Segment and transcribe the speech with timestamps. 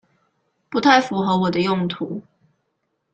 [0.67, 2.23] 不太符合我的用途